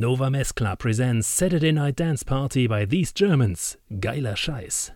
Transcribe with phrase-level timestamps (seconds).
[0.00, 3.78] Nova Mescla presents Saturday Night Dance Party by These Germans.
[3.98, 4.92] Geiler Scheiß.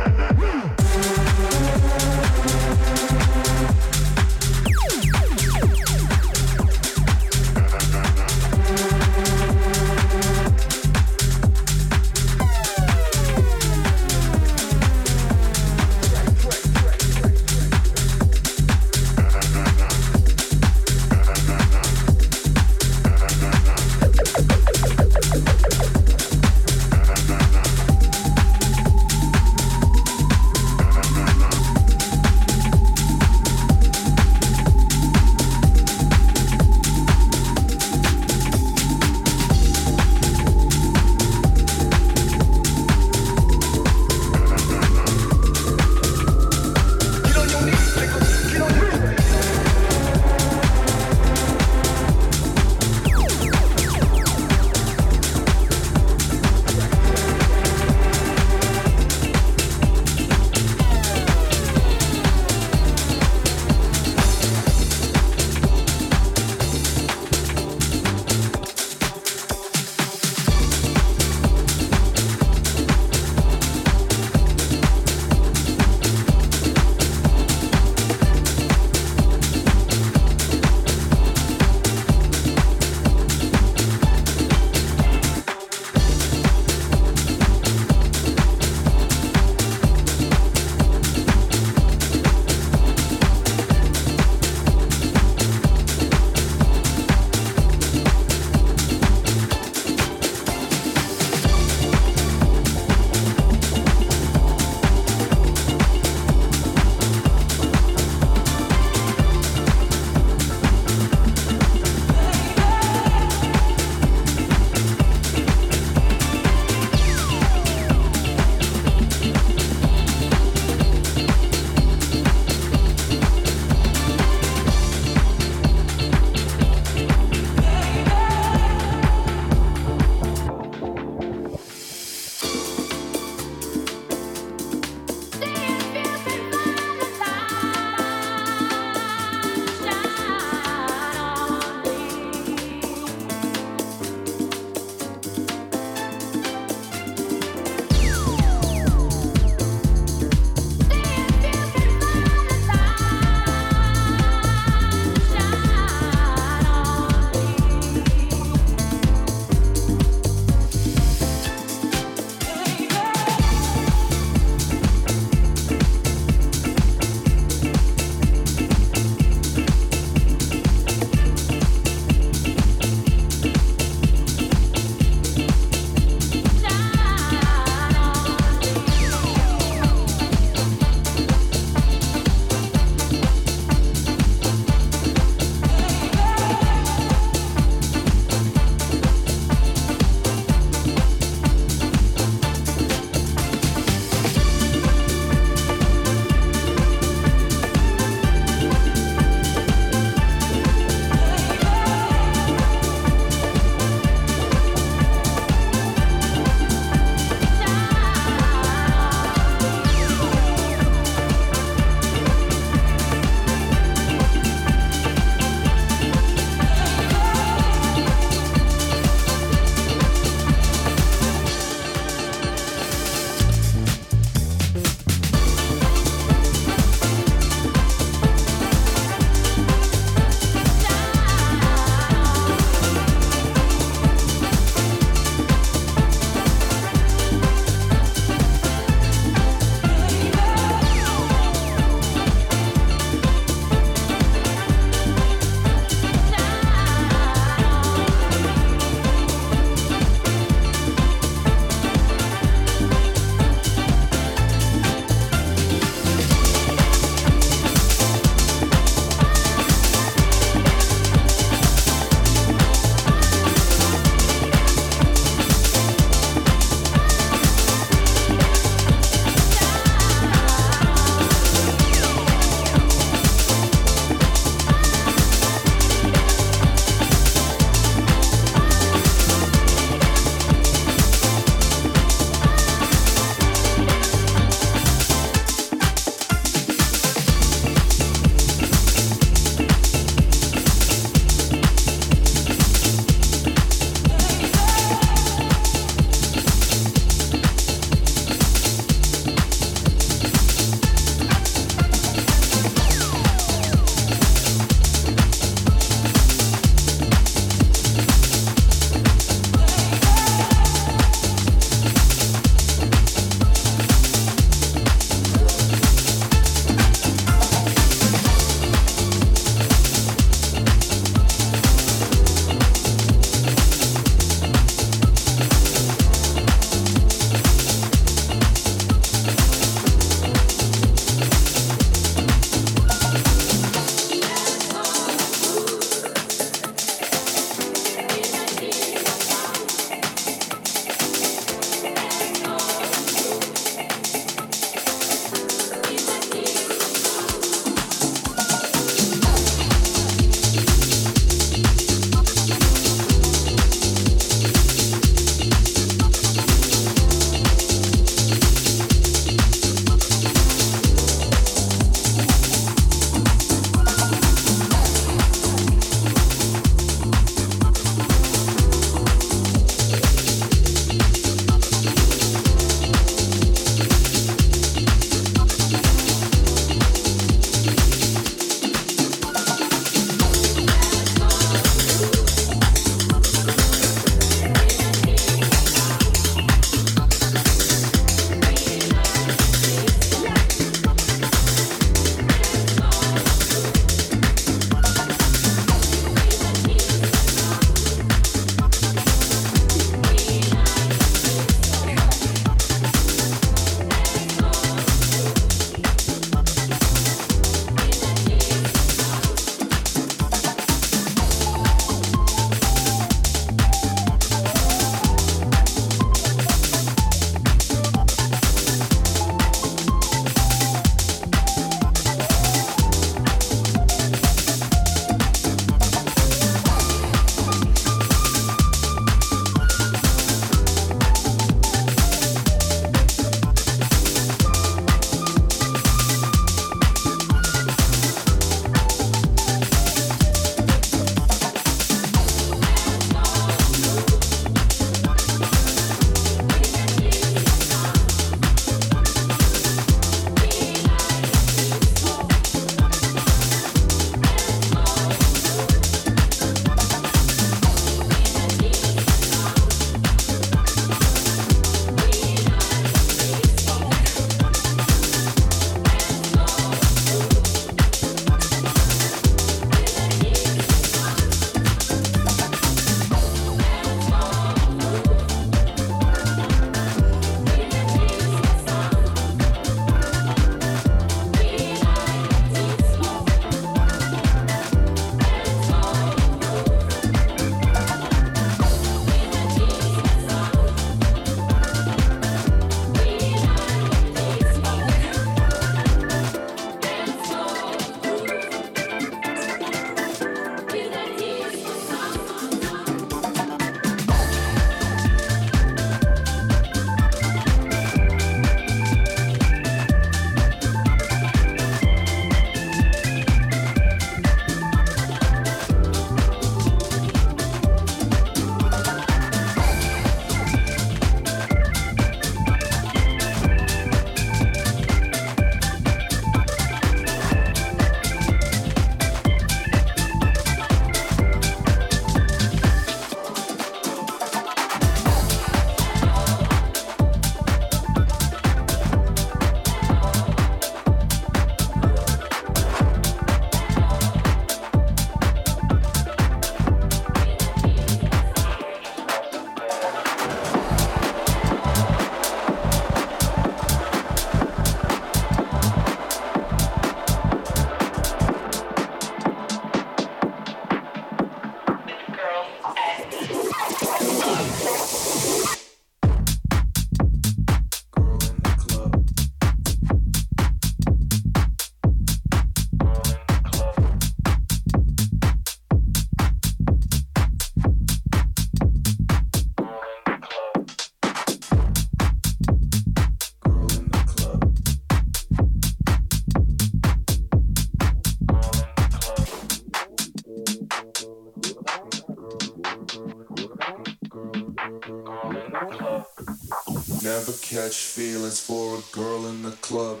[599.74, 600.00] Club.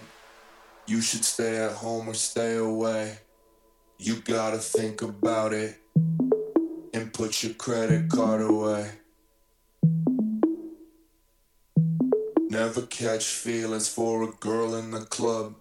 [0.86, 3.18] You should stay at home or stay away.
[3.98, 5.80] You gotta think about it
[6.94, 8.92] and put your credit card away.
[12.38, 15.56] Never catch feelings for a girl in the club.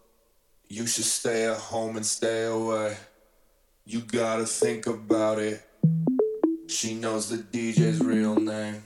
[0.70, 2.96] You should stay at home and stay away.
[3.84, 5.60] You gotta think about it.
[6.68, 8.84] She knows the DJ's real name.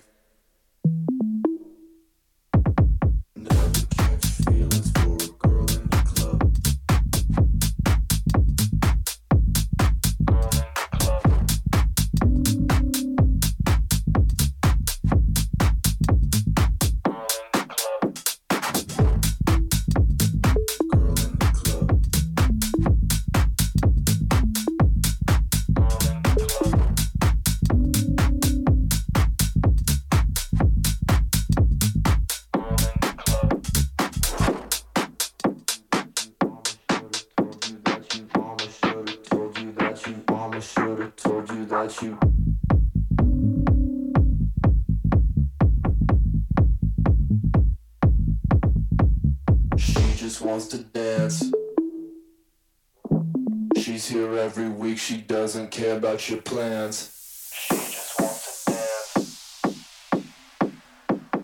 [56.17, 57.13] About your plans.
[57.53, 59.61] She just wants to dance.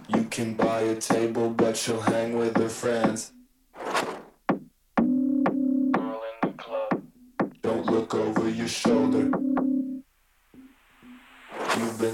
[0.07, 3.33] You can buy a table, but she'll hang with her friends.
[4.97, 5.05] Girl
[6.31, 7.03] in the club.
[7.61, 9.29] Don't look over your shoulder.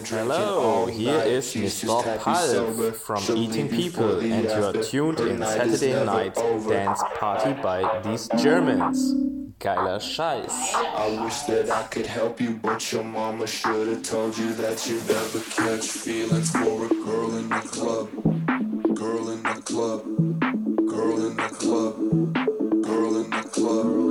[0.10, 2.20] Hello, here is Mr.
[2.20, 6.36] Pulp from Eating People, and you are tuned in Saturday Night
[6.68, 9.39] Dance Party by these Germans.
[9.60, 10.74] Geiler Scheiß.
[10.74, 14.88] I wish that I could help you, but your mama should have told you that
[14.88, 18.10] you'd never catch feelings for a girl in the club.
[18.96, 20.06] Girl in the club.
[20.88, 21.98] Girl in the club.
[22.86, 24.09] Girl in the club.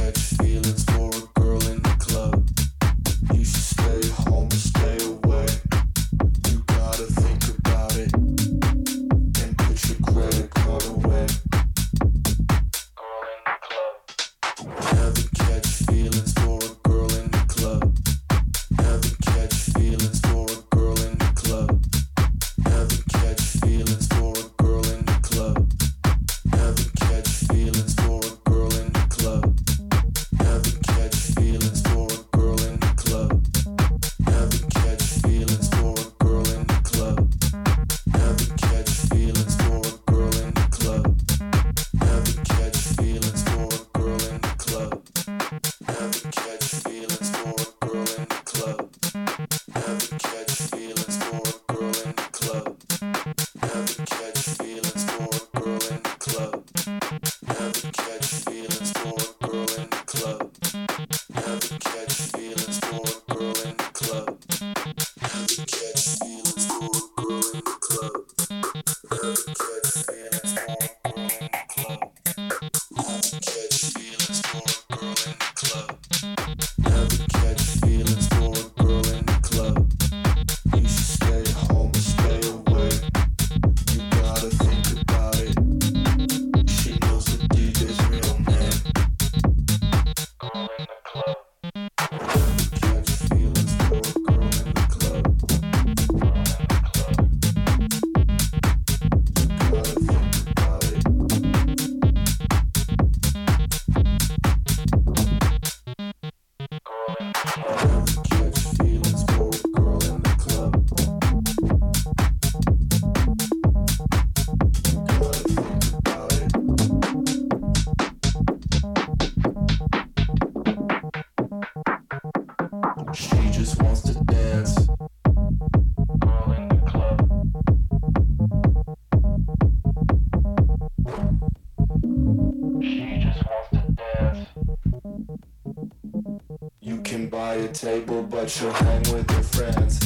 [138.45, 140.04] but she'll hang with her friends.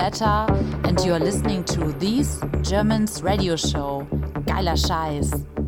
[0.00, 0.48] Bebetta,
[0.86, 4.06] and you are listening to These Germans Radio Show.
[4.46, 5.59] Geiler Scheiß.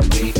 [0.00, 0.35] me.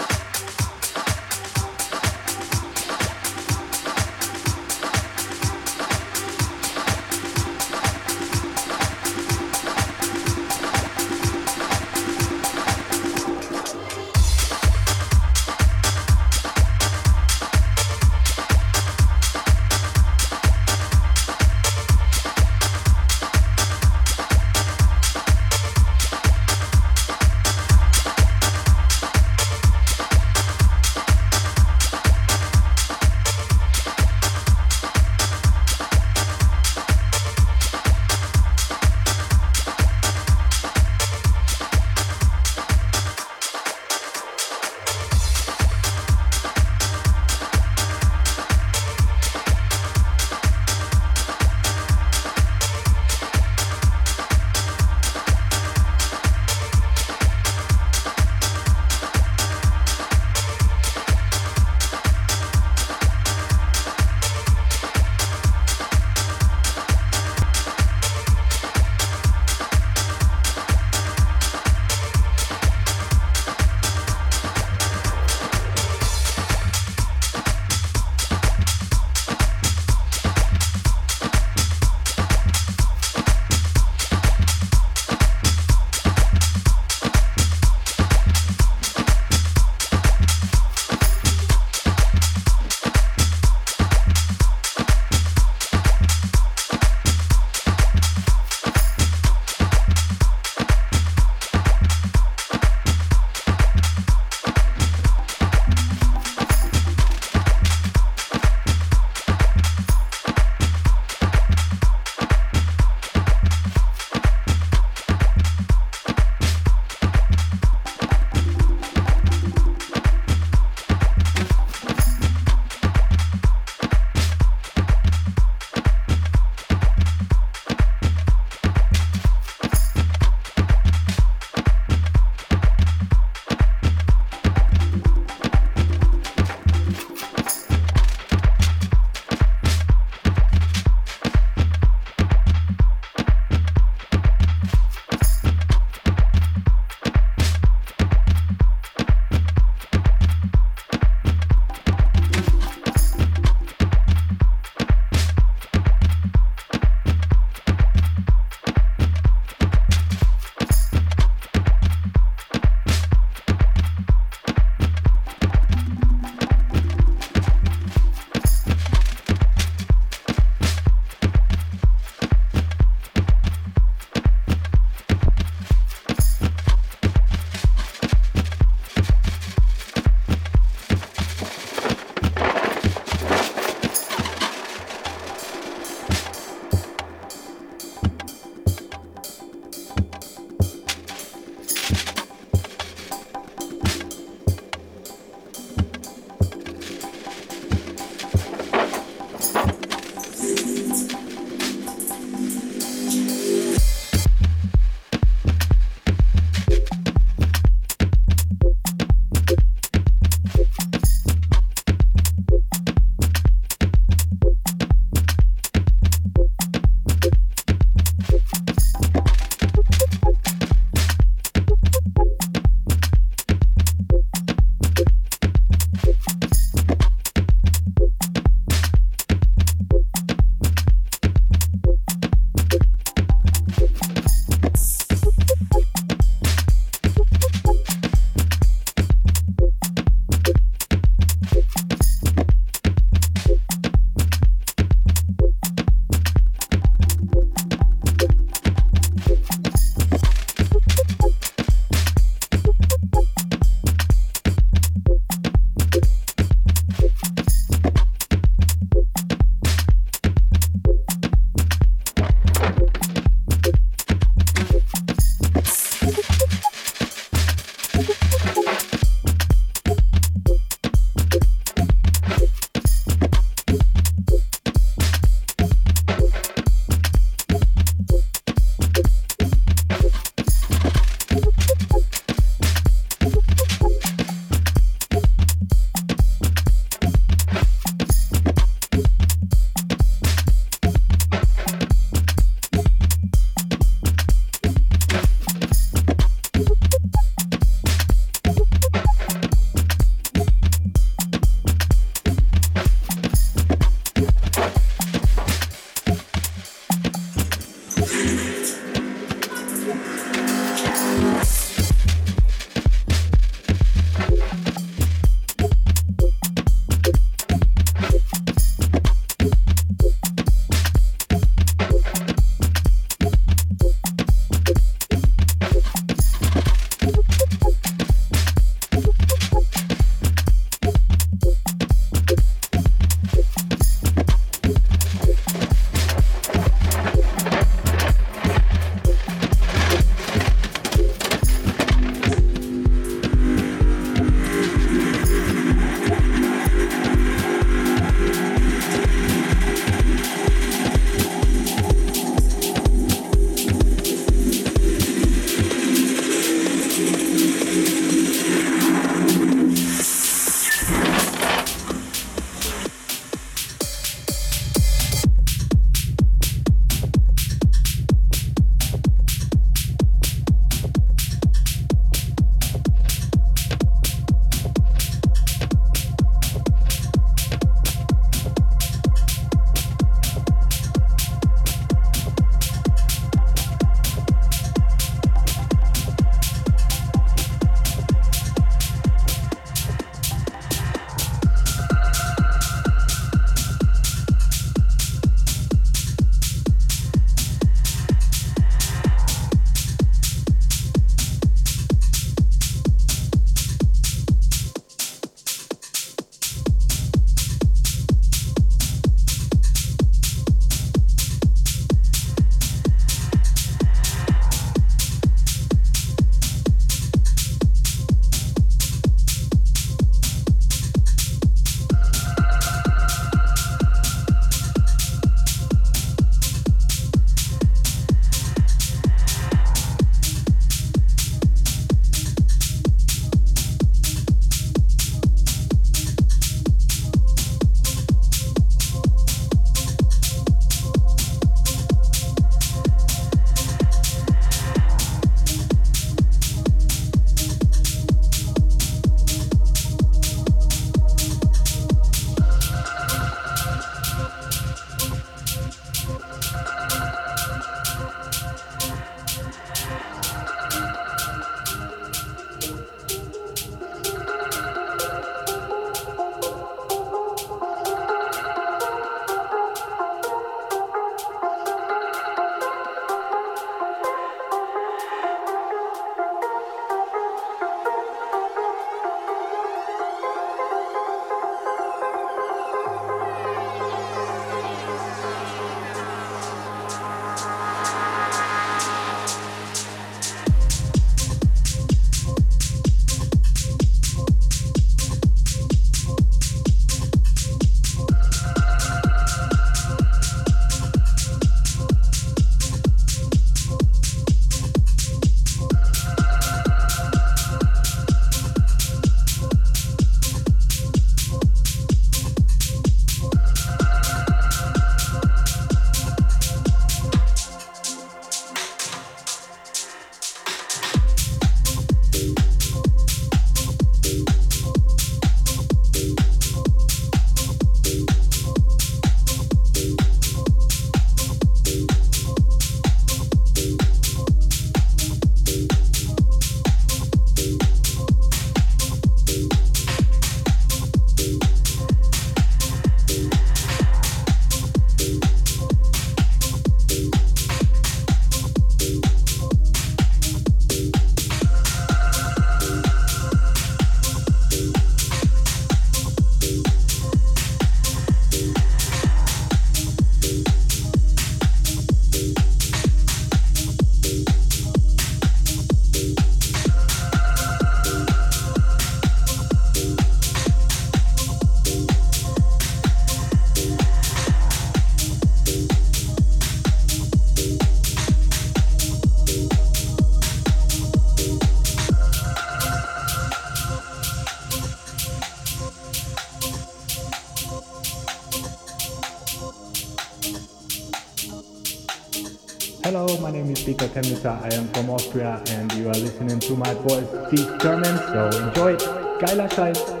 [593.93, 597.99] I am from Austria and you are listening to my voice these Germans.
[597.99, 598.77] So enjoy.
[599.19, 600.00] Geiler Scheiß.